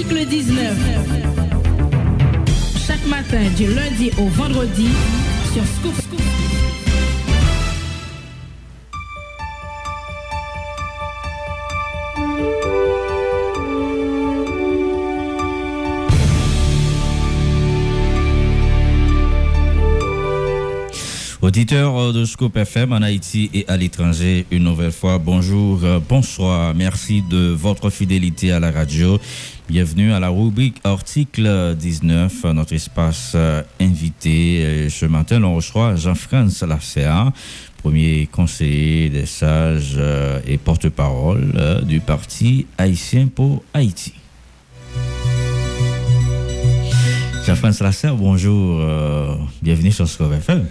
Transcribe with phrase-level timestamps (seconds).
[0.00, 0.78] Article 19.
[2.86, 4.88] Chaque matin, du lundi au vendredi,
[5.52, 6.20] sur Scoop Scoop.
[21.42, 26.74] Auditeurs de Scoop FM en Haïti et à l'étranger, une nouvelle fois, bonjour, euh, bonsoir.
[26.74, 29.18] Merci de votre fidélité à la radio.
[29.70, 34.88] Bienvenue à la rubrique article 19, notre espace euh, invité.
[34.90, 37.30] Ce matin, on reçoit Jean-France Lasserre,
[37.78, 44.12] premier conseiller des sages euh, et porte-parole du parti haïtien pour Haïti.
[47.46, 48.84] Jean-France Lasserre, bonjour,
[49.62, 50.66] bienvenue sur Scoop FM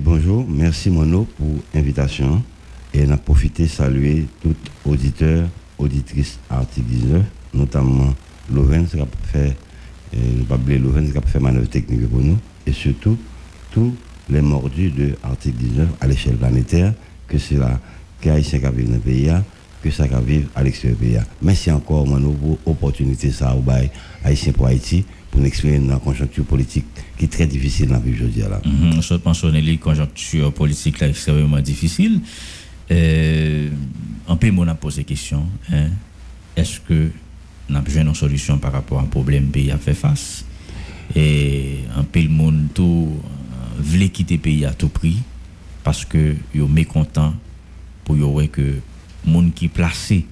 [0.00, 2.40] bonjour, merci Mono pour l'invitation.
[2.94, 4.54] Et on a profité de saluer tous
[4.84, 7.22] auditeurs, auditrices article 19,
[7.54, 8.14] notamment
[8.52, 9.56] Loven, qui a fait,
[10.12, 13.16] Loven, qui a fait manœuvre technique pour nous, et surtout
[13.72, 13.94] tous
[14.30, 16.94] les mordus de article 19 à l'échelle planétaire,
[17.28, 17.80] que c'est là,
[18.20, 19.30] qu'Haïtien qui vivent dans le pays,
[19.82, 21.18] que ça qui vivre à l'extérieur du pays.
[21.40, 23.64] Merci encore, Mono, pour l'opportunité, ça, au
[24.24, 26.84] Haïtien pour Haïti pour nous expliquer une conjoncture politique
[27.16, 28.42] qui est très difficile dans la vie aujourd'hui.
[28.42, 29.02] Mm -hmm.
[29.02, 32.20] Je pense que conjoncture politique là, extrêmement difficile.
[32.90, 33.70] Euh,
[34.28, 35.42] un peu, on a posé question.
[35.72, 35.88] Hein?
[36.56, 37.10] Est-ce que
[37.72, 40.44] nous avons besoin d'une solution par rapport à un problème que pays a fait face
[41.16, 43.08] Et un peu, le monde tout
[43.78, 45.18] voulait quitter le pays à tout prix
[45.82, 47.34] parce que est mécontent
[48.04, 48.82] pour y que le
[49.30, 50.26] monde qui placé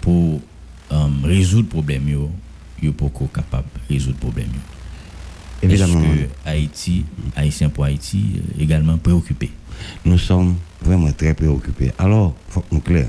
[0.00, 0.40] pour
[0.92, 4.48] euh, résoudre le problème yo poko capable de résoudre le problème.
[5.62, 6.00] Évidemment.
[6.00, 7.04] Est-ce que Haïti,
[7.36, 9.50] Haïtien pour Haïti, également préoccupé
[10.04, 11.92] Nous sommes vraiment très préoccupés.
[11.98, 13.08] Alors, il faut que nous clair.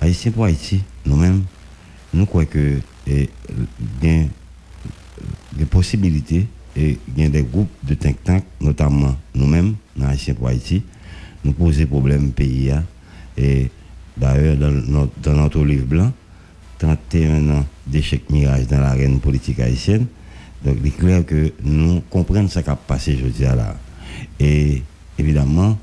[0.00, 1.42] Haïtien pour Haïti, nous-mêmes,
[2.14, 3.28] nous croyons que il
[4.02, 4.24] y a
[5.52, 10.34] des possibilités et il y a des groupes de think tank, notamment nous-mêmes, dans Haïtien
[10.34, 10.82] pour Haïti,
[11.44, 12.72] nous poser problème pays.
[13.36, 13.70] Et
[14.16, 16.12] d'ailleurs, dans notre, dans notre livre blanc,
[16.78, 20.06] 31 ans d'échec mirage dans l'arène politique haïtienne.
[20.64, 23.76] Donc, il est clair que nous comprenons ce qui a passé aujourd'hui là.
[24.38, 24.82] Et
[25.18, 25.78] évidemment,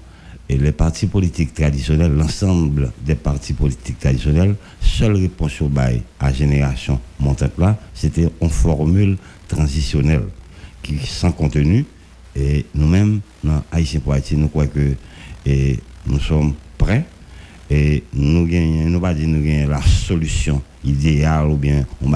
[0.50, 6.32] et les partis politiques traditionnels, l'ensemble des partis politiques traditionnels, seule réponse au bail à
[6.32, 10.24] génération montante là, c'était une formule transitionnelle
[10.82, 11.86] qui sans contenu.
[12.36, 14.94] Et nous-mêmes, dans Haïtien pour Haïti, nous croyons que
[15.46, 17.06] et nous sommes prêts
[17.70, 22.14] et nous gagnons, nous pas dire nous gagnons la solution idéale ou bien on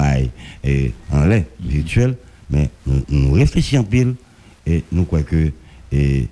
[0.64, 2.16] et en lait virtuel,
[2.50, 4.14] mais nous, réfléchissons en pile
[4.66, 5.52] et nous croyons que
[5.92, 6.28] et,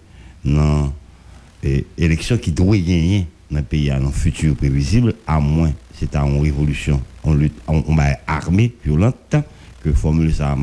[1.62, 6.14] dans l'élection qui doit gagner dans le pays, dans le futur prévisible, à moins c'est
[6.16, 9.36] une révolution, on lutte, on, on armée violente,
[9.82, 10.56] que formule ça,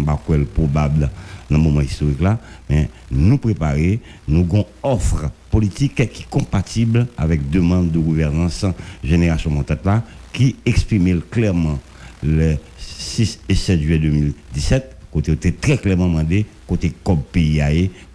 [0.53, 1.09] probable
[1.49, 7.07] dans le moment historique là, mais nous préparer, nous avons offre politique qui est compatible
[7.17, 8.65] avec demande de gouvernance
[9.03, 10.03] génération montante là,
[10.33, 11.79] qui exprime clairement
[12.23, 17.21] le 6 et 7 juillet 2017, côté très clairement demandé, côté comme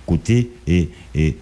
[0.06, 1.36] côté et, et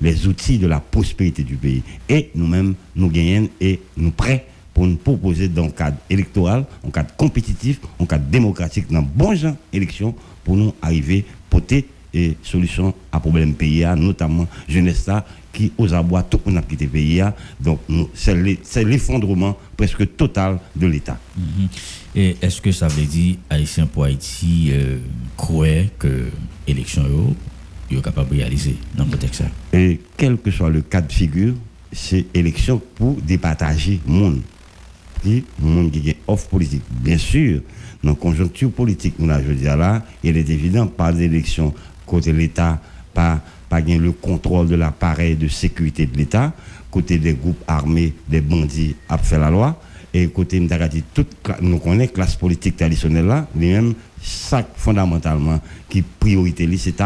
[0.00, 1.82] les outils de la prospérité du pays.
[2.08, 6.90] Et nous-mêmes, nous gagnons et nous prêts pour nous proposer dans le cadre électoral, en
[6.90, 12.94] cadre compétitif, en cadre démocratique, dans bon genre élection, pour nous arriver porter et solution
[13.12, 15.08] à problème pays, notamment jeunesse
[15.52, 17.22] qui aux abois tout le monde a quitté pays.
[17.60, 17.80] Donc
[18.14, 21.18] c'est l'effondrement presque total de l'État.
[21.36, 21.68] Mhm.
[22.16, 24.98] Et est-ce que ça veut dire Haïtien pour Haïti euh,
[25.36, 26.28] croit que
[26.66, 27.04] l'élection
[27.98, 29.42] est capable de réaliser dans le contexte
[29.72, 31.54] Et quel que soit le cas de figure,
[31.92, 34.40] c'est élection pour départager le monde.
[35.24, 36.82] Le monde qui a offre politique.
[36.90, 37.60] Bien sûr,
[38.02, 41.74] dans la conjoncture politique, nous, je dis là, il est évident, par l'élection
[42.06, 42.80] côté l'État,
[43.12, 46.52] pas, pas le contrôle de l'appareil de sécurité de l'État,
[46.90, 49.80] côté des groupes armés, des bandits à faire la loi,
[50.12, 51.28] et côté dit toute
[51.60, 57.00] nous connaissons classe politique traditionnelle là, lui-même, ça fondamentalement qui priorité c'est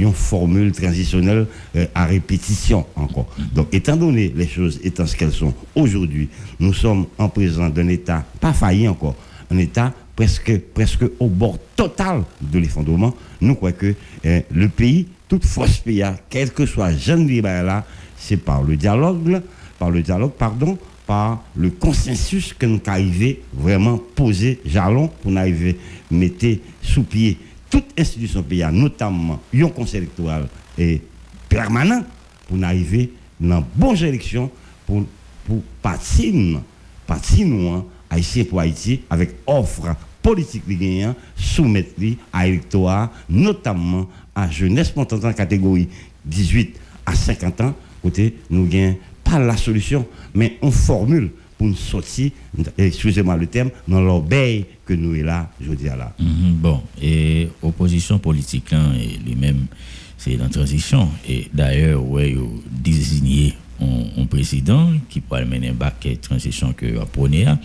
[0.00, 1.46] une formule transitionnelle
[1.76, 3.26] euh, à répétition encore.
[3.54, 6.28] Donc, étant donné les choses étant ce qu'elles sont aujourd'hui,
[6.60, 9.16] nous sommes en présence d'un État pas failli encore,
[9.50, 13.14] un État presque, presque au bord total de l'effondrement.
[13.40, 13.94] Nous croyons que
[14.24, 17.84] eh, le pays, toute force pays, quel que soit jeune là,
[18.16, 19.42] c'est par le dialogue,
[19.78, 25.78] par le dialogue, pardon, par le consensus que nous arrivons vraiment poser jalon pour arriver
[26.10, 26.46] mettre
[26.82, 27.38] sous pied
[27.72, 30.46] toute institution pays, notamment un conseil électoral
[30.76, 31.00] et
[31.48, 32.04] permanent
[32.46, 33.10] pour arriver
[33.40, 34.50] dans bonne élection
[34.86, 35.04] pour
[35.46, 36.60] pour partir
[37.06, 41.02] partir nous hein, Haïtien pour Haïti avec offre politique li
[41.34, 41.94] soumettre
[42.32, 45.88] à l'électorat, notamment à jeunesse montante catégorie
[46.26, 51.30] 18 à 50 ans, côté nous gagnons pas la solution, mais on formule
[51.62, 52.32] pour nous sortir,
[52.76, 56.12] excusez-moi le terme, dans l'obéi que nous est là, je dis là.
[56.18, 58.90] Mhm, bon, et opposition politique, hein,
[59.24, 59.66] lui-même,
[60.18, 61.08] c'est la transition.
[61.28, 62.36] Et d'ailleurs, ouais,
[62.68, 67.06] désigné un, président qui pourrait mener un bac transition que à
[67.48, 67.58] hein.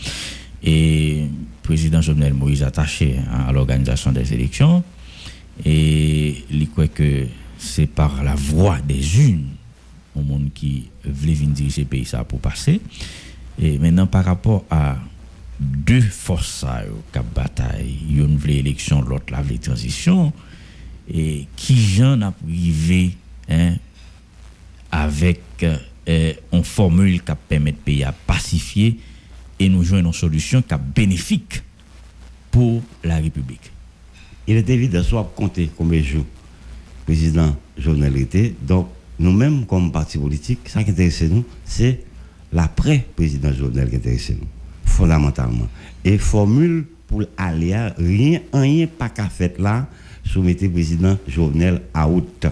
[0.64, 1.28] Et le
[1.64, 4.84] président Jovenel Moïse attaché à l'organisation des élections.
[5.66, 7.26] Et il croit que
[7.58, 9.48] c'est par la voix des unes
[10.16, 12.80] au monde qui voulait venir diriger le pays ça pour passer.
[13.60, 14.98] Et maintenant, par rapport à
[15.60, 16.66] deux forces
[17.12, 20.32] qui bataille, une vraie élection, l'autre la vraie transition,
[21.12, 23.16] et qui j'en a privé
[23.50, 23.76] hein,
[24.92, 29.00] avec euh, une formule qui permet de pays à pacifier
[29.60, 31.64] et nous jouons une solution qui est bénéfique
[32.52, 33.72] pour la République.
[34.48, 36.26] Il est évident, soit compter combien de jours
[37.06, 37.56] président
[38.16, 38.54] était.
[38.62, 38.90] Donc,
[39.20, 42.02] nous-mêmes, comme parti politique, ce qui intéresse nous, c'est
[42.52, 44.48] l'après-président Jovenel qui intéresse nous,
[44.86, 45.68] fondamentalement.
[46.04, 49.88] Et formule pour aller à rien, rien pas qu'à faire là,
[50.24, 52.48] soumettre le président Jovenel à haute.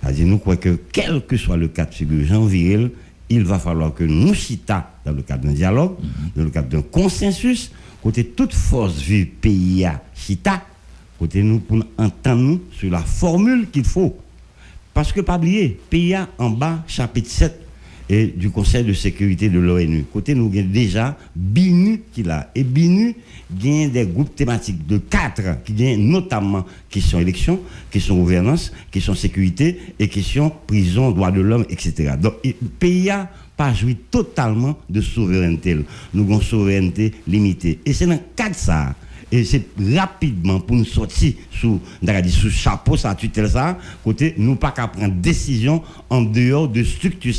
[0.00, 2.48] C'est-à-dire, nous croyons que quel que soit le cas de figure Jean
[3.30, 5.96] il va falloir que nous chita dans le cadre d'un dialogue,
[6.34, 7.70] dans le cadre d'un consensus,
[8.02, 10.62] côté toute force vive pays à chita,
[11.18, 14.16] côté nous pour entendre sur la formule qu'il faut.
[14.94, 17.67] Parce que pas oublier, PIA en bas, chapitre 7
[18.08, 20.04] et du Conseil de sécurité de l'ONU.
[20.12, 22.50] Côté nous avons déjà BINU qui l'a.
[22.54, 23.14] Et BINU
[23.52, 27.60] gagne des groupes thématiques de quatre qui gagnent notamment question élection,
[27.90, 32.14] question gouvernance, question sécurité et question prison, droits de l'homme, etc.
[32.20, 32.34] Donc,
[32.78, 35.76] PIA pas joué totalement de souveraineté.
[36.14, 37.80] Nous avons une souveraineté limitée.
[37.84, 38.94] Et c'est dans le cadre de ça
[39.30, 41.80] et c'est rapidement pour nous sortir sous,
[42.28, 47.34] sous chapeau, ça, tutelle ça, côté, nous pas qu'à prendre décision en dehors de structure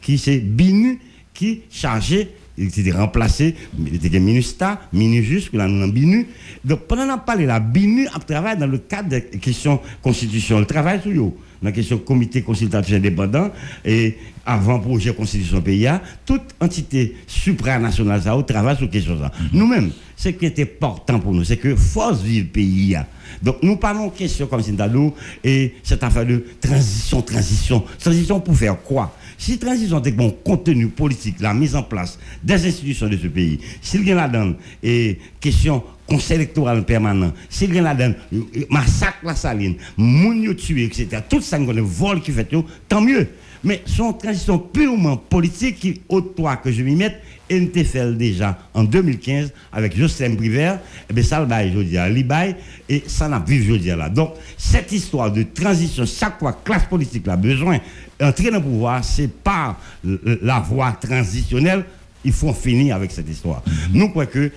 [0.00, 0.98] qui c'est BINU,
[1.32, 6.26] qui chargé il était remplacé, il était MINUSTA, MINUJUS, là nous BINU.
[6.64, 10.66] Donc pendant qu'on a parlé, la BINU a travaillé dans le cadre des questions constitutionnelles,
[10.66, 11.32] travaille sur eux
[11.62, 13.50] dans la question comité consultatif indépendant
[13.84, 15.88] et avant projet constitution pays,
[16.26, 19.30] toute entité supranationale ça travaille sur question ça.
[19.40, 19.48] Mhm.
[19.52, 22.96] Nous-mêmes, ce qui est important pour nous, c'est que force vive pays.
[23.40, 27.84] Donc nous parlons de question comme Sindalou et cette affaire de transition, transition.
[27.98, 29.14] Transition pour faire quoi?
[29.38, 33.58] Si transition est bon contenu politique, la mise en place des institutions de ce pays,
[33.80, 35.82] s'il y a là-dedans et question
[36.12, 37.96] conseil électoral permanent, s'il y a
[38.68, 41.22] massacre la saline, moun tué, etc.
[41.26, 42.48] Tout ça, le vol qui fait,
[42.88, 43.28] tant mieux.
[43.64, 48.82] Mais son transition purement politique qui, au toit que je m'y mette, NTFL déjà en
[48.84, 50.78] 2015 avec Jocelyn Briver, et
[51.10, 52.56] eh bien ça le bail, je à l'IBAI,
[52.88, 54.08] et ça n'a vu, je dis là.
[54.08, 57.78] Donc, cette histoire de transition, chaque fois classe politique a besoin
[58.18, 59.78] d'entrer dans le pouvoir, c'est pas
[60.42, 61.84] la voie transitionnelle,
[62.24, 63.62] il faut finir avec cette histoire.
[63.92, 64.50] Nous croyons que,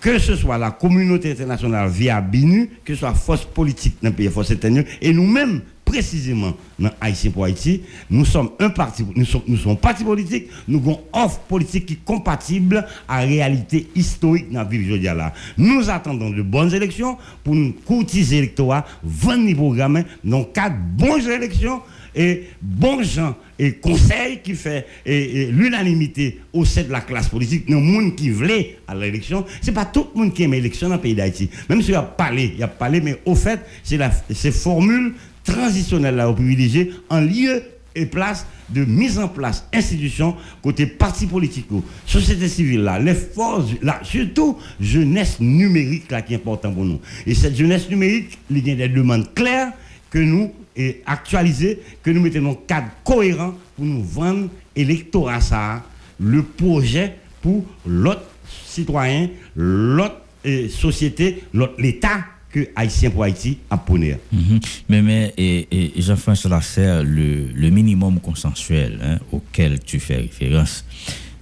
[0.00, 4.14] que ce soit la communauté internationale via BINU, que ce soit force politique dans le
[4.14, 4.52] pays, force
[5.00, 10.78] et nous-mêmes, précisément dans Haïtien pour Haïti, nous sommes un parti, nous sommes, politique, nous
[10.78, 15.32] avons offre politique qui est compatible à la réalité historique dans la ville là.
[15.56, 21.28] Nous attendons de bonnes élections pour nous courtiser l'électorat, vendre les programmes dans quatre bonnes
[21.28, 21.80] élections
[22.14, 27.76] et bons gens et conseils qui fait l'unanimité au sein de la classe politique, le
[27.76, 31.00] monde qui voulait à l'élection, c'est pas tout le monde qui aime l'élection dans le
[31.00, 31.48] pays d'Haïti.
[31.68, 35.14] Même s'il y a parlé, il a parlé, mais au fait, c'est la ces formules
[35.44, 37.62] transitionnelles là au privilégié en lieu
[37.94, 41.66] et place de mise en place institutions côté parti politique,
[42.06, 47.00] société civile là, les forces là, surtout jeunesse numérique là qui est important pour nous.
[47.26, 49.72] Et cette jeunesse numérique, il y a des demandes claires
[50.10, 55.82] que nous et actualiser, que nous mettons un cadre cohérent pour nous vendre électorat ça,
[56.18, 58.24] le projet pour l'autre
[58.66, 64.18] citoyen, l'autre eh, société, l'autre l'État que Haïtien pour Haïti a ponir.
[64.32, 64.60] Mhm.
[64.88, 70.84] Mais, mais et, Jean-François Lasserre, le, le minimum consensuel hein, auquel tu fais référence,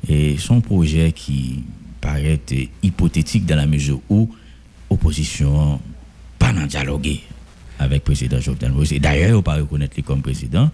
[0.09, 1.65] et son projet qui
[2.01, 2.41] paraît
[2.83, 4.29] hypothétique dans la mesure où
[4.91, 5.81] opposition
[6.39, 7.23] pas dialoguer
[7.79, 8.93] avec le président Jovenel Moïse.
[9.01, 10.71] D'ailleurs, on pas reconnaître lui comme président.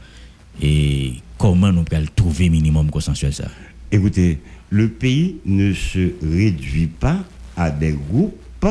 [0.60, 3.48] Et comment nous pouvons trouver minimum consensuel ça?
[3.90, 4.38] Écoutez,
[4.70, 7.24] le pays ne se réduit pas
[7.56, 8.66] à des groupes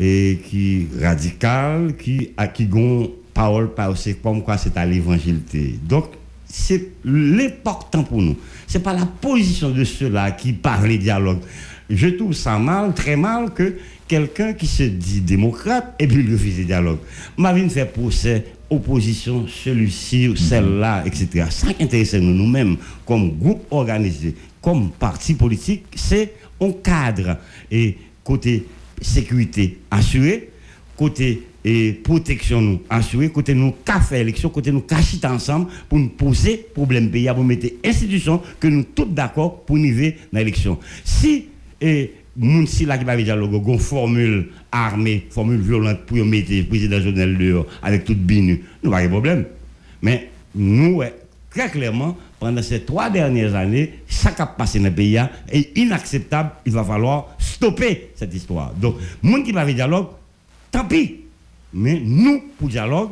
[0.00, 5.40] et qui radical, qui à qui gon parole c'est comme quoi c'est à l'évangile.
[5.84, 6.06] Donc
[6.46, 8.36] c'est l'important pour nous.
[8.66, 11.40] C'est pas la position de ceux-là qui parlent dialogue.
[11.90, 13.76] Je trouve ça mal, très mal, que
[14.06, 16.98] quelqu'un qui se dit démocrate et puis refuse le dialogue.
[17.36, 21.46] Marine fait procès, opposition, celui-ci, celle-là, etc.
[21.50, 22.76] Ça qui intéresse nous, nous-mêmes,
[23.06, 27.38] comme groupe organisé, comme parti politique, c'est un cadre
[27.70, 28.66] et côté
[29.00, 30.50] sécurité assurée,
[30.96, 31.44] côté
[32.02, 33.74] protection nous assurée, côté nous
[34.08, 38.68] fait élection, côté nous cachit ensemble pour nous poser problème pays, pour mettre institution que
[38.68, 40.78] nous tous d'accord pour arriver dans l'élection.
[41.04, 41.46] Si
[41.80, 46.64] et moun si là qui va dialogue, une formule armée, formule violente pour mettre le
[46.64, 49.44] président Jovenel dehors avec toute binu, nous pas de problème.
[50.02, 51.02] Mais nous,
[51.50, 55.20] très clairement, pendant ces trois dernières années, ça qui a passé dans le pays
[55.50, 56.50] est inacceptable.
[56.66, 58.72] Il va falloir stopper cette histoire.
[58.74, 60.06] Donc, monde qui va dialogue,
[60.70, 61.16] tant pis.
[61.72, 63.10] Mais nous, pour dialogue,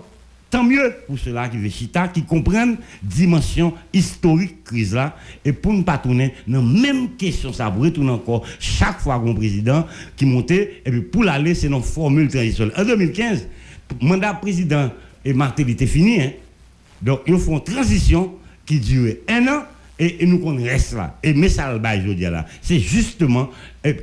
[0.50, 5.72] tant mieux pour ceux-là qui veulent chita, qui comprennent dimension historique crise là, et pour
[5.72, 9.86] ne pas tourner dans la même question, ça pour retourner encore chaque fois qu'on président
[10.16, 12.74] qui montait, et puis pour l'aller, c'est une formule traditionnelle.
[12.76, 13.46] En 2015,
[14.00, 14.90] mandat président
[15.24, 16.30] et Martel était fini, hein.
[17.02, 18.34] donc ils font une transition
[18.64, 19.62] qui dure un an
[19.98, 21.18] et, nous qu'on reste là.
[21.22, 23.50] Et ça je dis là, c'est justement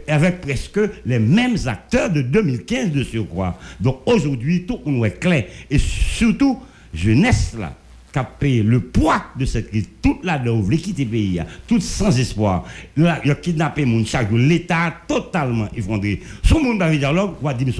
[0.08, 3.58] avec presque les mêmes acteurs de 2015 de surcroît.
[3.80, 5.46] Donc aujourd'hui, tout on est clair.
[5.70, 6.60] Et surtout,
[6.94, 7.76] jeunesse là,
[8.12, 11.80] qui a payé le poids de cette crise, toute la dove, quitter le pays, tout
[11.80, 12.66] sans espoir.
[12.96, 16.22] Il a kidnappé mon chaque l'État totalement effondré.
[16.44, 17.74] Son monde dans le dialogue, on va dire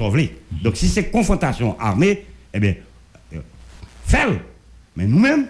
[0.62, 2.74] Donc si c'est confrontation armée, eh bien,
[3.32, 3.38] euh,
[4.06, 4.38] fais-le.
[4.96, 5.46] Mais nous-mêmes,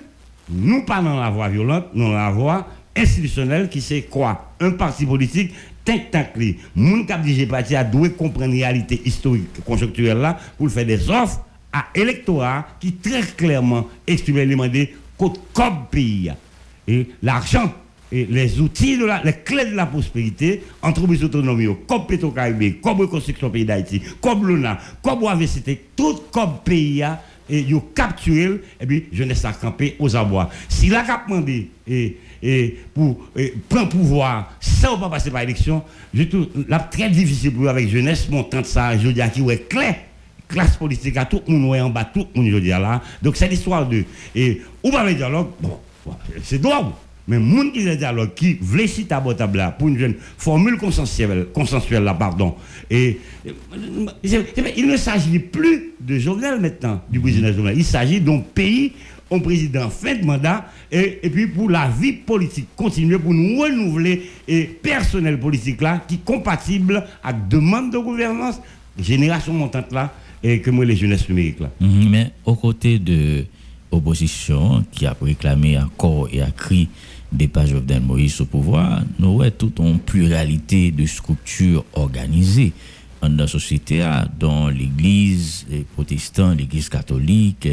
[0.49, 4.55] nous pas dans la voie violente, nous dans la voie institutionnelle qui c'est quoi?
[4.61, 5.53] Un parti politique
[5.85, 6.55] tank tank li.
[6.75, 11.41] Moun kap dirige parti a doué comprendre réalité historique conjoncturelle là pour faire des offres
[11.73, 16.33] à électorat qui très clairement exprime les mandés côté comme pays
[17.23, 17.73] l'argent
[18.13, 23.01] et les outils de la, les clés de la prospérité, entreprises autonomes, comme Petro-Caribé, comme
[23.01, 27.03] Reconstruction Pays d'Haïti, comme Luna, comme OAVCT, tout comme pays
[27.49, 30.51] et ils capturé et puis jeunesse a campé aux abois.
[30.69, 33.29] Si la cap demandé et, et pour
[33.69, 35.83] prendre pouvoir sans pas passer par élection,
[36.13, 39.69] je trouve la très difficile pour avec jeunesse montant ça, je dis à qui est
[39.69, 39.97] clair
[40.47, 43.01] classe politique à tout le monde en bas tout le monde je dis là.
[43.23, 45.79] Donc c'est l'histoire de et ou pas le dialogue, bon,
[46.43, 47.01] c'est droit.
[47.27, 52.05] Mais monde qui le dialogue, qui voulait citer à pour une jeune formule consensuelle, consensuelle
[52.05, 52.55] là, pardon.
[52.91, 53.19] Et
[54.23, 57.79] il ne s'agit plus de Jovenel maintenant, du président Jovenel.
[57.79, 58.93] Il s'agit d'un pays,
[59.31, 63.59] un président fin de mandat, et, et, puis pour la vie politique continuer, pour nous
[63.59, 68.61] renouveler et personnel politique là, qui est compatible avec demande de gouvernance,
[69.01, 70.13] génération montante là,
[70.43, 71.71] et que moi les jeunesses numériques là.
[71.81, 73.47] Mhm, mais aux côtés de
[73.91, 76.89] l'opposition qui a réclamé corps et à cri
[77.49, 82.73] pages Jovenel Moïse au pouvoir, nous avons toute une pluralité de structures organisées
[83.21, 84.05] dans la société,
[84.39, 87.69] dont l'Église protestante, l'Église catholique,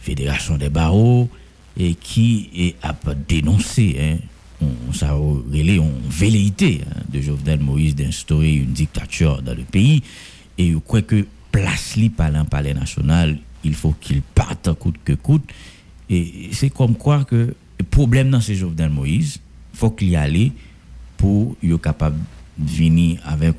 [0.00, 1.28] Fédération des barreaux,
[1.76, 2.94] et qui a
[3.28, 4.16] dénoncé, hein,
[4.60, 10.02] on, ça une velléité hein, de Jovenel Moïse d'instaurer une dictature dans le pays.
[10.56, 15.12] Et je crois que place li par palais national, il faut qu'il parte coûte que
[15.12, 15.44] coûte.
[16.10, 17.54] Et c'est comme quoi que
[17.84, 19.38] problème dans ces Jovenel Moïse,
[19.74, 20.52] il faut qu'il y aille
[21.16, 22.16] pour être capable
[22.58, 23.56] de venir avec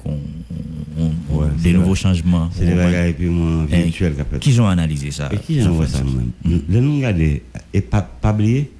[1.57, 2.49] des nouveaux changements.
[2.53, 4.15] C'est des bagages virtuels.
[4.39, 6.31] Qui ont analysé ça Et qui ont ça nous-mêmes
[6.69, 8.71] Le nom regardé, et pas, pas oublier,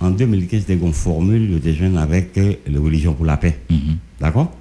[0.00, 3.36] en 2015, il y a une formule de jeunes avec euh, la religion pour la
[3.36, 3.58] paix.
[3.70, 3.96] Mm-hmm.
[4.20, 4.52] D'accord?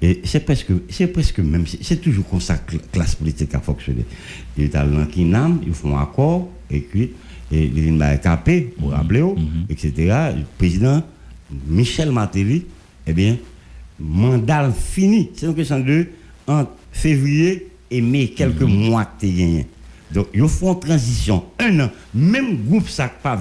[0.00, 3.60] Et c'est presque, c'est presque même, c'est toujours comme ça que la classe politique a
[3.60, 4.04] fonctionné.
[4.56, 7.10] Italiens qui n'aiment, ils font un accord, écrit,
[7.50, 9.24] et il y a capé, pour rappeler,
[9.68, 9.92] etc.
[10.36, 11.02] Le président
[11.66, 12.64] Michel Martelly,
[13.06, 13.36] eh bien,
[13.98, 15.30] mandat fini.
[15.34, 16.06] C'est une question de
[16.46, 18.88] entre février et mai, quelques mhm.
[18.88, 19.66] mois que tu gagné.
[20.12, 21.44] Donc, ils font transition.
[21.58, 23.38] Un an, même groupe ça pas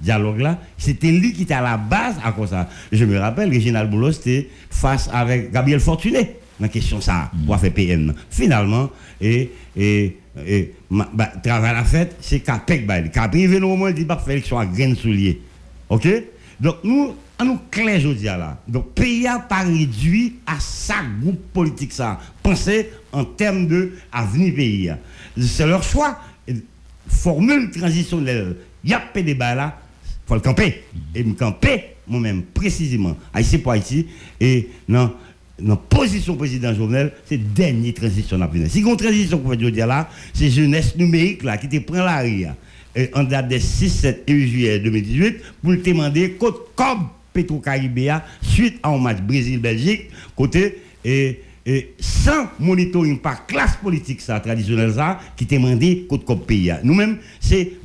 [0.00, 2.68] dialogue là, c'était lui qui était à la base à quoi ça.
[2.90, 7.58] Je me rappelle, Réginald Boulos était face avec Gabriel Fortuné dans la question ça, pour
[7.58, 8.14] faire PM.
[8.30, 8.90] Finalement,
[9.20, 13.10] et, et et bah, travail à la fête, c'est Pek Bail.
[13.10, 15.40] Qu'à privé, au moment, il dit, bah, faire élection à graines souliers.
[15.88, 16.08] OK?
[16.60, 18.58] Donc, nous, on nous clair aujourd'hui là.
[18.68, 22.20] Donc, pays n'a pas réduit à sa groupe politique ça.
[22.42, 24.92] Pensez en termes de avenir pays.
[25.40, 26.18] C'est leur choix.
[27.08, 28.56] Formule transitionnelle.
[28.84, 29.78] Il y a pas débat là.
[30.04, 30.84] Il faut le camper.
[31.14, 34.06] Et me camper, moi-même, précisément, Haïti pour Haïti.
[34.38, 35.14] Et non
[35.62, 38.68] dans position président Jovenel, c'est dernière transition à venir.
[38.70, 42.18] Si une transition qu'on veut dire là, c'est jeunesse numérique là qui te prend la
[42.18, 42.54] rire.
[43.14, 46.36] En date des 6, 7 et 8 juillet 2018 pour te demander
[46.74, 51.40] comme Petro-Caribéa suite à un match Brésil-Belgique côté et,
[52.00, 56.72] sans monitoring par classe politique ça traditionnelle ça qui t'a demandé côté comme pays.
[56.82, 57.76] Nous-mêmes c'est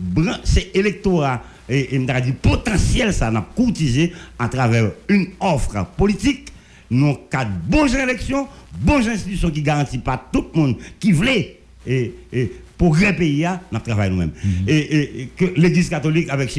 [0.73, 6.47] électorat et, et potentiel ça n'a courtisé à travers une offre politique
[6.91, 8.47] non cadre bonnes élections,
[8.79, 13.79] bonnes institutions qui garantissent pas tout le monde qui voulait et, et progrès pays nous
[13.79, 14.31] travaillons nous-mêmes.
[14.67, 16.49] et, et- et que l'église catholique avec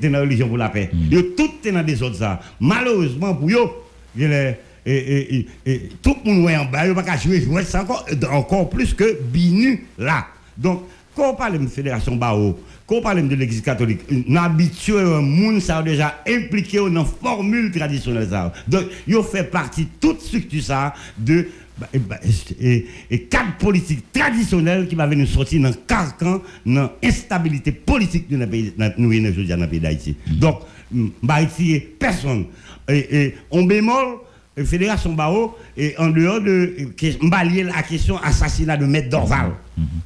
[0.00, 0.90] t'es dans la religion pour la paix.
[1.10, 2.40] Yo tout est dans des autres ça.
[2.60, 3.70] Malheureusement pour eux,
[4.86, 7.62] et, et, et, et tout le monde est en bas, il pas qu'à jouer, jouer,
[7.64, 10.26] c'est encore, encore plus que Binu là.
[10.58, 10.82] Donc,
[11.16, 15.20] quand on parle de fédération Bao, quand on parle de l'église catholique, on habitue un
[15.20, 18.52] monde ça a déjà impliqué dans la formule traditionnelle ça.
[18.68, 21.48] Donc, il fait partie de toute structure ça de
[21.78, 22.20] bah, et, bah,
[22.60, 28.28] et, et cadre politique traditionnel qui va venir sortir dans le carcan, dans l'instabilité politique
[28.30, 30.16] de notre pays, nous aujourd'hui dans le pays d'Haïti.
[30.38, 30.60] Donc,
[31.22, 32.46] bah, Haïti, personne.
[32.88, 34.18] Et, et on bémol,
[34.64, 36.76] Fédération Bao, et en dehors de,
[37.50, 39.50] lié la question assassinat de Maître Dorval.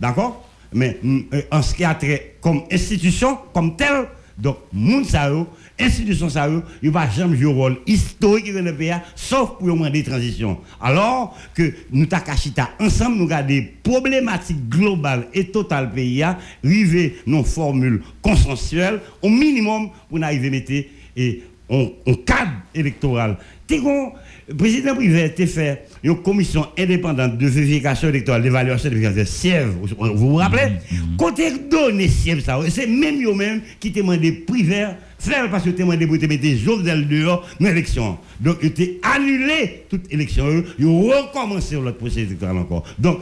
[0.01, 0.48] D'accord?
[0.73, 4.07] Mais mm, euh, en ce qui a trait comme institution, comme telle,
[4.39, 5.49] donc, moun sa yo,
[5.81, 10.05] institution sa yo, il va jamais jouer rôle historique dans le pays, sauf pour demander
[10.05, 10.61] transition.
[10.81, 17.17] Alors que nous ta kachita ensemble, nous avons des problématiques globales et totales pays, arriver
[17.27, 20.73] nos formules consensuelles, au minimum, pour arriver à mettre
[21.17, 23.39] et on, on cadre électoral.
[24.49, 29.67] Le président privé a fait une commission indépendante de vérification électorale, d'évaluation de siège.
[29.67, 30.73] Vous vous vous rappelez
[31.19, 34.87] Côté donné siège, ça, c'est même eux-mêmes qui demandé privé
[35.19, 38.19] faire parce que demandé pour mettre Jovenel dehors dans l'élection.
[38.41, 40.65] Donc, ils ont annulé toute élection.
[40.79, 42.85] Ils ont recommencé l'autre processus électoral encore.
[42.99, 43.21] Donc,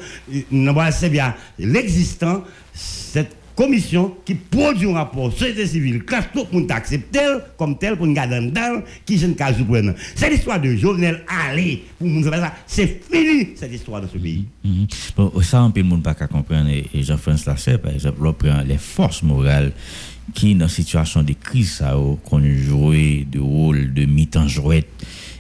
[0.93, 6.71] c'est bien l'existant, cette commission qui produit un rapport société civile, classe tout le monde
[6.71, 7.21] accepté
[7.57, 9.95] comme tel pour une garde dedans, qui je ne cas prendre.
[10.15, 14.45] C'est l'histoire de Jovenel Allé, pour nous ça, c'est fini cette histoire dans ce pays.
[14.63, 14.87] Mhm.
[15.17, 16.69] Bon, ça, un peu le monde pas comprendre.
[16.69, 19.73] Et, Jean-François Lasset, par exemple, on les forces morales
[20.35, 24.89] qui, dans situation de crise, ça, ont joué de rôle de mi-temps jouette.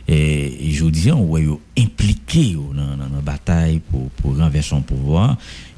[0.08, 1.40] Et, je vous disais, on voit
[1.78, 5.36] impliqué dans, dans la bataille pour, pour renverser son pouvoir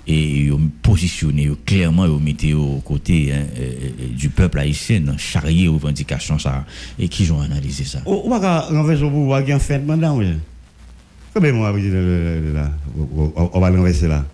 [0.09, 3.45] et ils ont positionné clairement ils ont mis aux côtés hein,
[4.17, 6.65] du peuple haïtien dans charrier aux revendications ça.
[6.99, 8.01] Et qui ont analysé ça?
[8.07, 10.35] On va renverser au pouvoir qui en fait oui.
[11.35, 11.99] Président,
[12.55, 14.25] là, on va renverser là.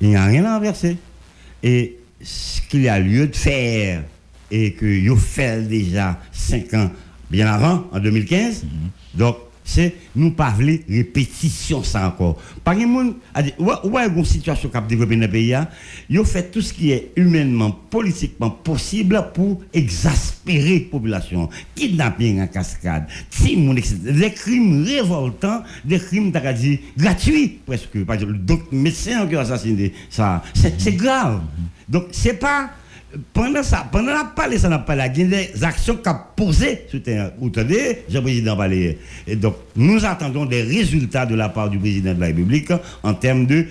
[0.00, 0.96] Il n'y a rien à renverser.
[1.62, 4.02] Et ce qu'il y a lieu de faire,
[4.50, 6.90] et que vous fait déjà 5 ans
[7.30, 8.64] bien avant, en 2015,
[9.14, 9.36] donc
[9.70, 12.36] c'est nous pas voulons répétition ça encore.
[12.64, 13.14] Par exemple,
[13.58, 15.56] où est une situation qui a développé dans le pays,
[16.08, 21.48] ils fait tout ce qui est humainement, politiquement possible pour exaspérer la population.
[21.76, 23.06] Kidnapping en cascade.
[23.40, 26.32] Des crimes révoltants, des crimes
[26.96, 28.04] gratuits presque.
[28.04, 31.42] Par exemple, donc médecin qui a assassiné, ça, c'est grave.
[31.88, 32.70] Donc c'est pas
[33.32, 37.02] pendant ça, pendant la parler, ça n'a pas la il des actions qu'a posées sur
[37.02, 37.30] terrain.
[37.38, 38.98] Vous entendez, Jean-Président parler.
[39.26, 43.14] Et donc, nous attendons des résultats de la part du président de la République en
[43.14, 43.66] termes de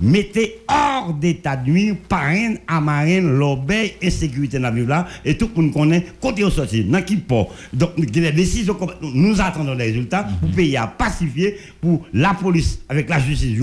[0.00, 0.58] mettez
[1.04, 5.62] hors d'état de nuire, parraine, amarine, l'obéi, insécurité dans la ville là, et tout le
[5.62, 7.46] monde connaît, côté au sorti, dans qui pas.
[7.72, 12.80] Donc, des décisions, nous attendons des résultats pour le pays à pacifier, pour la police,
[12.88, 13.58] avec la justice,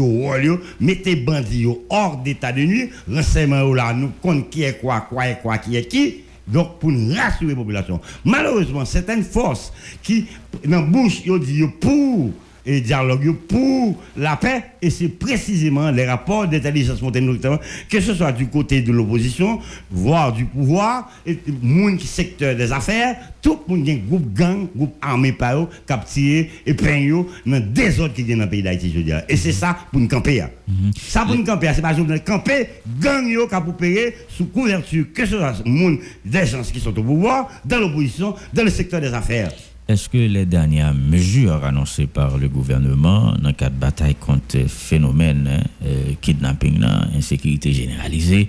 [0.79, 5.39] mettez bandits hors d'état de nuire, renseignement là, nous compte qui est quoi, quoi est
[5.41, 6.15] quoi, qui est qui.
[6.47, 8.01] Donc, pour nous rassurer la population.
[8.25, 9.71] Malheureusement, certaines forces
[10.03, 10.25] qui,
[10.65, 12.31] dans la bouche, ils disent pour
[12.65, 18.31] et dialogue pour la paix, et c'est précisément les rapports d'intelligence notamment, que ce soit
[18.31, 23.59] du côté de l'opposition, voire du pouvoir, et le monde qui secteur des affaires, tout
[23.67, 27.01] le monde, groupe gang, groupe armé par eux, capturé et peint
[27.45, 29.23] dans des autres qui viennent dans le pays d'Haïti, je veux dire.
[29.27, 30.41] Et c'est ça pour nous camper.
[30.41, 30.49] hein.
[30.97, 32.67] Ça pour nous camper, c'est pas juste camper,
[32.99, 37.03] gang yo qui payer sous couverture, que ce soit monde, des gens qui sont au
[37.03, 39.51] pouvoir, dans l'opposition, dans le secteur des affaires.
[39.91, 44.57] Est-ce que les dernières mesures annoncées par le gouvernement dans le cadre de bataille contre
[44.57, 48.47] le phénomène hein, euh, kidnapping, là, insécurité généralisée,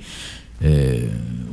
[0.64, 1.08] euh,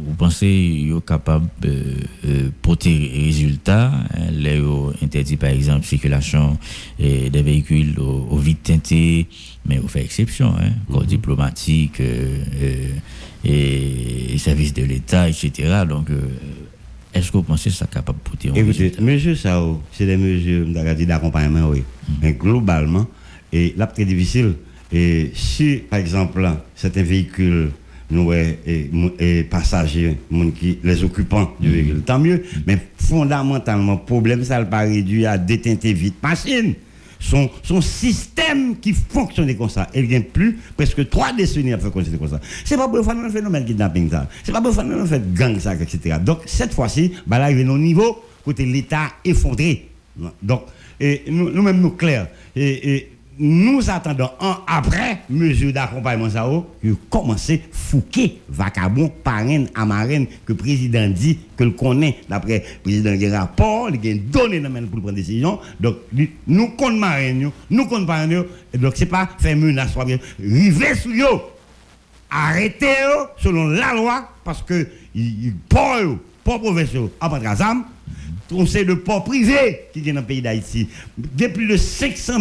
[0.06, 1.82] vous pensez qu'ils sont capables de
[2.28, 4.62] euh, porter résultat hein, Les
[5.02, 6.60] interdit par exemple circulation
[7.00, 9.28] des véhicules au, au vide teinté,
[9.66, 12.00] mais on fait exception, hein, corps diplomatique
[13.44, 15.84] et, services de l'État, etc.
[15.90, 16.10] Donc,
[17.14, 20.68] est-ce que vous pensez que ça capable de porter Écoutez, mesures ça, c'est des mesures
[20.68, 21.84] d'accompagnement, oui.
[22.22, 23.08] Mais globalement,
[23.52, 24.54] et là, très difficile.
[24.92, 27.72] Et si, par exemple, certains véhicules,
[28.12, 30.18] nous, et, et passagers,
[30.60, 32.44] qui, les occupants du véhicule, tant mieux.
[32.66, 36.74] Mais fondamentalement, le problème, ça ne pas réduit à détenter vite machine.
[37.20, 39.88] Son, son système qui fonctionnait comme ça.
[39.94, 42.40] Il vient plus presque trois décennies faire fonctionner comme ça.
[42.64, 44.28] C'est pas pour faire un phénomène kidnapping ça.
[44.44, 46.18] C'est pas pour faire fait gang ça, etc.
[46.22, 49.90] Donc cette fois-ci, bah là, il est au niveau côté l'État effondré.
[50.42, 50.64] Donc,
[51.00, 52.28] et nous, nous-mêmes, nous clairs.
[52.56, 56.46] Et, et nous attendons un après mesure d'accompagnement ça
[56.82, 62.18] qui commencer fouquer vacabon parrain à marraine que le président dit que le connaît.
[62.28, 65.60] D'après le président il rapport il a donné pour prendre décision.
[65.80, 65.96] Donc
[66.48, 71.12] nous compte marraine nous compte parrain donc c'est pas faire menace soit bien river sur
[71.12, 71.40] eux
[72.30, 72.94] arrêter
[73.38, 76.02] selon la loi parce que il pas
[76.44, 77.76] pas professeur à prendre
[78.50, 80.88] conseil de port privé qui est dans le pays d'Haïti.
[81.18, 82.34] Il y a plus de 500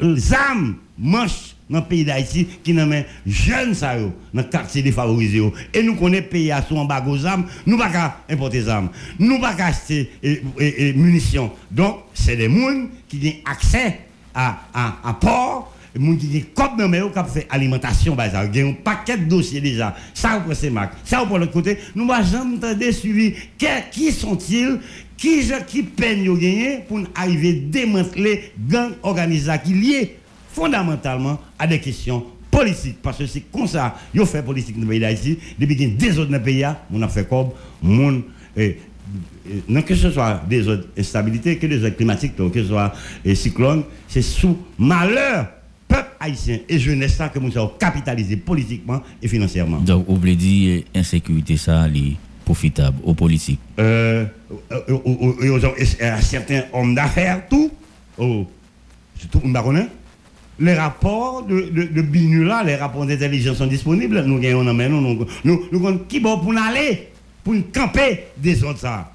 [0.00, 0.16] 000
[0.50, 5.42] âmes manches dans le pays d'Haïti qui sont jeunes ça dans le quartier défavorisé.
[5.74, 8.90] Et nous connaissons pays à son embargo âmes, nous ne pouvons pas importer des armes,
[9.18, 11.50] nous ne pouvons pas acheter et, munitions.
[11.70, 14.00] Donc, c'est des gens qui ont accès
[14.34, 18.40] à, à, à port moun qui dit comme non mais qui fait alimentation bah ça
[18.40, 22.22] un paquet de dossiers déjà ça pour ces marques ça pour l'autre côté nous va
[22.22, 23.34] jamais entendre suivi
[23.90, 24.78] qui sont-ils
[25.22, 30.16] qui qui peine yo gagner pour arriver à démanteler gang organisé qui lié
[30.52, 33.00] fondamentalement à des questions politiques?
[33.00, 35.92] Parce que c'est comme ça yo fait politique dans le pays d'Haïti depuis qu'il y
[35.92, 38.24] a des autres pays on a fait comme moun
[38.56, 38.78] eh,
[39.68, 42.92] eh, que ce soit des autres instabilités que des autres climatiques que ce soit
[43.24, 45.46] des cyclones c'est sous malheur
[45.86, 49.78] peuple haïtien et jeunesse ça que nous avons capitalisé politiquement et financièrement.
[49.78, 52.16] Donc, vous voulez dire insécurité ça, est
[52.52, 54.26] profitable aux politiques euh,
[55.40, 57.70] et à certains hommes d'affaires, tout,
[58.18, 58.46] oh,
[59.30, 59.40] tout
[60.58, 64.22] les rapports de, Binula, les rapports d'intelligence sont disponibles.
[64.26, 67.08] Nous gagnons nous, nous, nous, nous, qui bon pour aller,
[67.42, 69.12] pour camper des autres ça.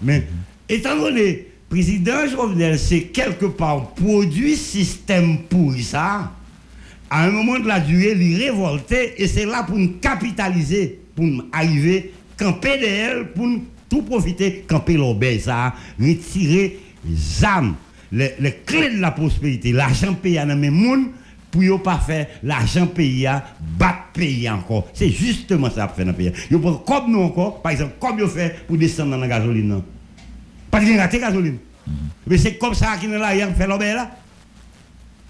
[0.00, 0.24] Mais,
[0.68, 6.30] étant donné président Jovenel, c'est quelque part produit système pour ça.
[7.10, 11.24] À un moment de la durée, il révolté et c'est là pour nous capitaliser, pour
[11.24, 17.74] nous arriver, camper de pour nous tout profiter, camper l'obéi ça, retirer les âmes,
[18.12, 21.06] les, clés de la prospérité, l'argent payé à mes monde
[21.50, 23.30] pour ne pas faire l'argent payé
[23.78, 24.88] battre payer encore.
[24.92, 26.32] C'est justement ça pour faire dans le pays.
[26.86, 29.82] Comme nous encore, par exemple, comme vous fait pour descendre dans la gasoline.
[30.70, 31.58] Pas de raté gasoline.
[32.26, 34.10] Mais c'est comme ça qu'il là hier fait l'obé là.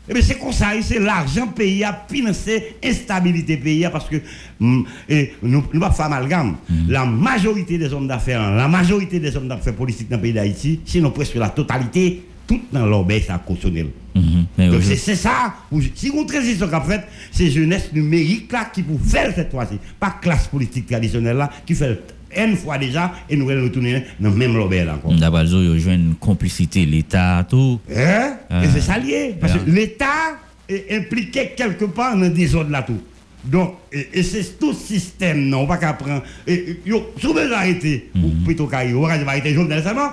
[0.08, 4.16] Et bien c'est comme ça, c'est l'argent payé à financer instabilité pays parce que
[4.60, 6.56] mm, et nous ne pas faire amalgame.
[6.68, 6.90] Mm.
[6.90, 10.80] La majorité des hommes d'affaires, la majorité des hommes d'affaires politiques dans le pays d'Haïti,
[10.84, 13.86] sinon presque la totalité, tout dans l'obé, ça a cautionné.
[14.14, 14.70] Mm-hmm.
[14.70, 15.54] Donc c'est ça,
[15.94, 20.16] si vous transition qu'a fait, c'est jeunesse numérique là qui vous faire cette fois-ci, pas
[20.22, 22.00] classe politique traditionnelle là qui fait
[22.36, 25.12] une fois déjà et nous allons retourner dans le même lobel encore.
[25.14, 27.80] D'abord, il y a une complicité, l'État, tout.
[27.94, 28.36] Hein?
[28.62, 29.34] Et c'est ça lié.
[29.40, 33.00] Parce que l'État est impliqué quelque part dans des ordres là tout.
[33.44, 36.22] Donc, et, c'est tout système, non, on va pas prendre.
[36.46, 36.90] Et, si
[37.26, 38.44] vous arrêter, ou mhm.
[38.44, 40.10] plutôt qu'à on va arrêter Jovenel seulement.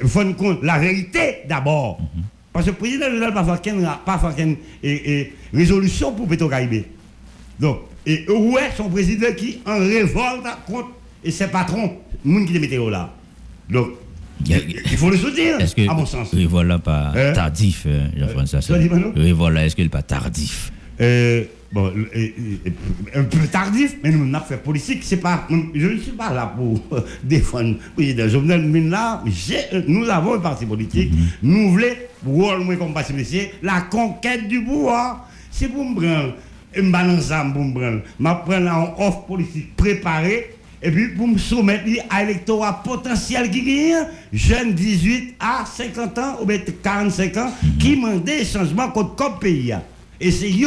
[0.00, 2.00] Il faut compte la vérité d'abord.
[2.00, 2.22] Mhm.
[2.52, 3.32] Parce que le président ne va
[4.04, 4.56] pas faire une
[5.54, 6.50] résolution pour Péto
[7.58, 10.90] Donc, et où est son président qui en révolte contre
[11.24, 13.14] et ses patrons, gens qui les là?
[13.70, 13.90] Donc,
[14.44, 15.56] il faut le soutenir,
[15.88, 16.34] à mon sens.
[16.34, 17.32] Révolte là pas hein?
[17.32, 18.60] tardif, hein, Jean-François?
[18.70, 20.72] Euh, révolte là, est-ce qu'il n'est pas tardif?
[21.00, 21.92] Euh, bon,
[23.14, 26.52] un peu tardif, mais nous, avons fait politique, c'est pas, je ne suis pas là
[26.56, 26.80] pour
[27.22, 29.22] défendre le président Jovenel, mais là,
[29.86, 31.28] nous avons un parti politique, mm-hmm.
[31.42, 31.86] nous voulons,
[32.24, 33.14] pour comme parti
[33.62, 35.28] la conquête du pouvoir.
[35.50, 36.34] C'est pour me prendre
[36.74, 38.02] je balance ça pour me prendre.
[38.18, 40.50] Je prends en offre politique préparée
[40.82, 46.38] et puis pour me soumettre à l'électorat potentiel qui gagne, jeunes 18 à 50 ans
[46.42, 46.46] ou
[46.82, 49.74] 45 ans, qui demandent des changements contre le pays.
[50.20, 50.66] Et c'est eux qui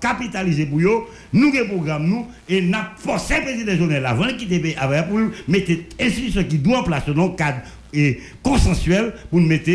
[0.00, 3.96] capitaliser pour eux, nous avons programme nous, et nous avons forcé le président de journée
[3.96, 7.58] avant de quitter avec pour mettre institutions qui doivent en place dans le cadre
[7.92, 9.70] et consensuel pour nous mettre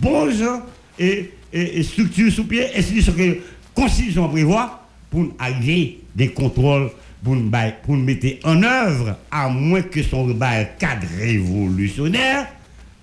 [0.00, 0.62] bons gens
[0.98, 3.34] et, et, structures sous pied, institutions que la
[3.74, 4.81] Constitution prévoit
[5.12, 6.90] pour arriver des contrôles
[7.22, 12.48] pour nous, mettre en œuvre, à moins que son cadre révolutionnaire,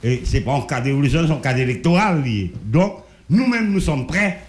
[0.04, 2.52] et ce n'est pas un cadre révolutionnaire, c'est un cadre électoral lié.
[2.66, 2.96] Donc,
[3.30, 4.40] nous-mêmes, nous sommes prêts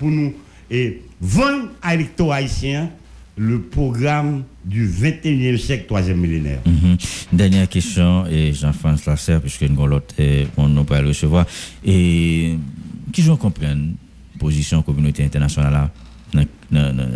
[0.00, 0.32] pour nous
[1.20, 2.90] vendre à l'électorat haïtien
[3.36, 6.60] le programme du 21e siècle, troisième millénaire.
[6.66, 6.96] Mhm.
[7.32, 9.86] Dernière question, et Jean-François Lasserre, puisque nous
[10.56, 11.46] on nous pas recevoir.
[11.84, 12.56] Et
[13.12, 13.94] qui je comprenne
[14.38, 15.90] position communauté internationale là,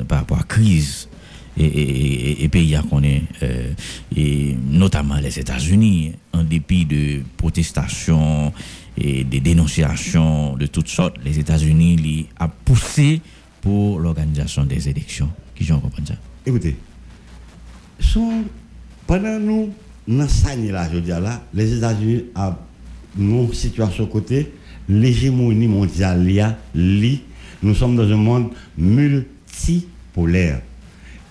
[0.09, 1.09] par rapport à la crise
[1.57, 3.73] et, pays qu'on est, euh,
[4.17, 8.53] et notamment les États-Unis, en dépit de protestations
[8.99, 13.21] et des dénonciations de toutes sortes, les États-Unis ont poussé
[13.61, 15.31] pour l'organisation des élections.
[15.55, 16.15] Qui j'en comprends ça?
[16.45, 16.77] Écoutez,
[19.07, 19.73] pendant nous,
[20.07, 20.27] dans
[20.73, 21.13] là, je dis
[21.55, 22.55] les États-Unis ont
[23.19, 24.53] une situation côté,
[24.89, 26.27] l'hégémonie mondiale,
[27.65, 30.61] nous sommes dans un monde multipolaire.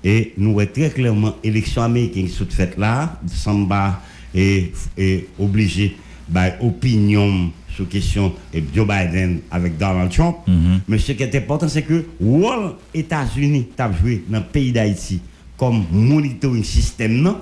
[0.03, 4.01] Et nous voyons très clairement l'élection américaine sous fait là, Samba
[4.35, 5.95] est, est obligé
[6.33, 10.37] par opinion sur question de Joe Biden avec Donald Trump.
[10.47, 10.81] Mhm.
[10.87, 15.21] Mais ce qui est important, c'est que les États-Unis ont joué dans le pays d'Haïti
[15.57, 17.33] comme monitoring système,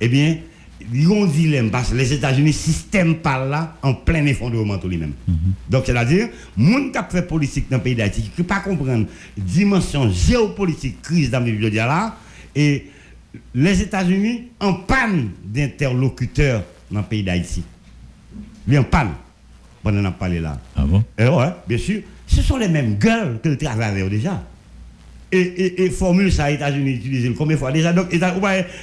[0.00, 0.38] eh bien,
[1.10, 5.12] ont un dilemme parce que les États-Unis, système par là, en plein effondrement tout lui-même.
[5.26, 5.36] Mhm.
[5.68, 9.44] Donc, c'est-à-dire, les qui fait politique dans le pays d'Haïti, qui ne pas comprendre la
[9.44, 12.16] dimension géopolitique crise dans le milieu là,
[12.54, 12.86] et
[13.54, 17.62] les États-Unis en panne d'interlocuteurs dans le pays d'Haïti.
[18.66, 19.10] Ils en panne
[19.82, 20.58] pendant qu'on a parlé là.
[20.76, 21.00] Ah bon?
[21.18, 22.02] Et eh ouais, bien sûr.
[22.26, 24.42] Ce sont les mêmes gueules que le travail déjà
[25.30, 27.92] et, et, formule ça, États-Unis utilisent combien de fois déjà.
[27.92, 28.06] Donc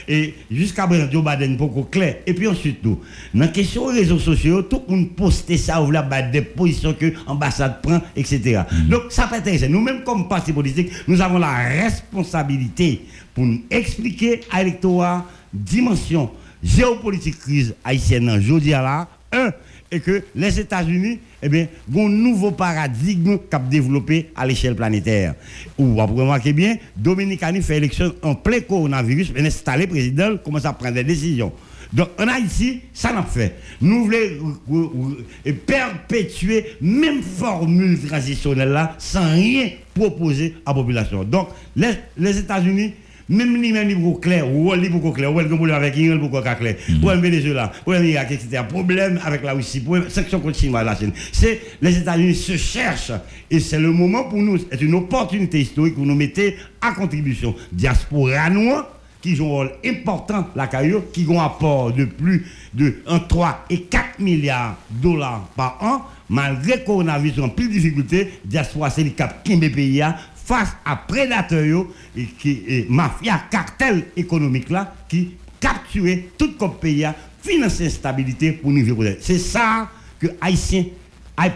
[0.08, 2.18] et jusqu'à présent Joe Biden beaucoup clair.
[2.26, 3.00] Et puis ensuite tout
[3.34, 6.94] dans la question des réseaux sociaux tout le monde poste ça ou là des positions
[6.94, 8.90] que l'ambassade prend etc mm.
[8.90, 13.02] donc ça peut être nous même comme parti politique nous avons la responsabilité
[13.34, 16.30] pour nous expliquer à l'électorat dimension
[16.64, 18.30] géopolitique crise haïtienne.
[18.30, 19.52] Aujourd'hui là un
[19.96, 24.76] et que les États-Unis, eh bien, ont un nouveau paradigme qui a développé à l'échelle
[24.76, 25.36] planétaire.
[25.78, 30.74] Ou, vous remarquez bien, Dominicani fait élection en plein coronavirus, mais installé président, commence à
[30.74, 31.52] prendre des décisions.
[31.94, 33.56] Donc, en Haïti, ça n'a fait.
[33.80, 35.18] Nous voulons
[35.66, 41.24] perpétuer même formule traditionnelle là, sans rien proposer à la population.
[41.24, 42.94] Donc, les, les États-Unis,
[43.30, 44.52] même lui même il clair.
[44.54, 45.34] Ou il beaucoup clair.
[45.34, 46.76] Ou il problème avec beaucoup clair.
[47.02, 49.84] Ou Venezuela ou Irak etc problème avec la Russie.
[50.10, 53.12] Section contre Chine la Chine c'est les États-Unis se cherchent.
[53.50, 54.58] Et c'est le moment pour nous.
[54.58, 56.42] C'est une opportunité historique pour nous mettre
[56.82, 57.56] à contribution.
[57.72, 58.90] Diaspora noire
[59.22, 63.66] qui joue un rôle important la caillou qui ont un apport de plus de 3
[63.72, 66.02] et 4 milliards de dollars par an.
[66.30, 70.04] Malgré qu'on a vu en plus de difficultés diaspora c'est le cap qui pays
[70.46, 77.08] face à prédateurs et qui et mafia cartel économique là qui capturent tout le pays
[77.42, 78.86] financer stabilité pour nous
[79.20, 80.86] c'est ça que haïtien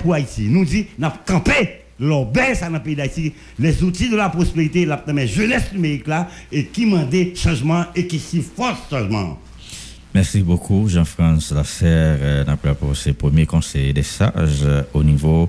[0.01, 1.79] pour Haïti nous dit n'a campé
[2.25, 3.33] baisse dans le pays d'Haïti.
[3.57, 6.07] Les outils de la prospérité la jeunesse numérique
[6.51, 9.37] et qui demandent changement et qui s'y force changement
[10.15, 15.47] Merci beaucoup, Jean-France Lasserre, euh, pour ses premiers conseils des sages au niveau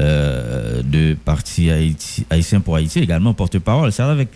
[0.00, 3.92] euh, de Parti Haïti, Haïtien pour Haïti, également porte-parole.
[3.92, 4.26] C'est avec